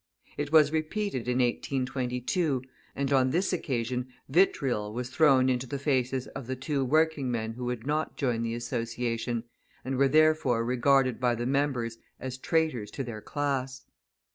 It 0.35 0.51
was 0.51 0.71
repeated 0.71 1.27
in 1.27 1.37
1822, 1.37 2.63
and 2.95 3.13
on 3.13 3.29
this 3.29 3.53
occasion 3.53 4.07
vitriol 4.27 4.93
was 4.95 5.11
thrown 5.11 5.47
into 5.47 5.67
the 5.67 5.77
faces 5.77 6.25
of 6.29 6.47
the 6.47 6.55
two 6.55 6.83
working 6.83 7.29
men 7.29 7.53
who 7.53 7.65
would 7.65 7.85
not 7.85 8.17
join 8.17 8.41
the 8.41 8.55
association, 8.55 9.43
and 9.85 9.97
were 9.99 10.07
therefore 10.07 10.65
regarded 10.65 11.19
by 11.19 11.35
the 11.35 11.45
members 11.45 11.99
as 12.19 12.39
traitors 12.39 12.89
to 12.89 13.03
their 13.03 13.21
class. 13.21 13.85